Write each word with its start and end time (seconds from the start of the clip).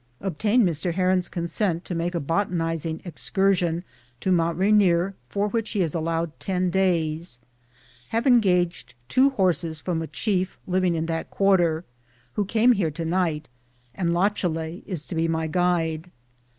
Obtained 0.19 0.67
Mr. 0.67 0.95
Herron's 0.95 1.29
consent 1.29 1.85
to 1.85 1.93
making 1.93 2.17
a 2.17 2.21
botanizing 2.21 3.03
excursion 3.05 3.83
to 4.19 4.31
Mt. 4.31 4.57
Rainier, 4.57 5.13
for 5.29 5.47
which 5.49 5.69
he 5.73 5.81
has 5.81 5.93
allowed 5.93 6.39
10 6.39 6.71
days. 6.71 7.39
Have 8.09 8.25
engaged 8.25 8.95
two 9.07 9.29
horses 9.29 9.79
from 9.79 10.01
a 10.01 10.07
chief 10.07 10.57
living 10.65 10.95
in 10.95 11.05
that 11.05 11.29
quarter, 11.29 11.85
who 12.33 12.45
came 12.45 12.71
here 12.71 12.89
tonight, 12.89 13.47
and 13.93 14.11
Lachalet 14.11 14.81
is 14.87 15.05
to 15.05 15.13
be 15.13 15.27
my 15.27 15.45
guide. 15.45 16.09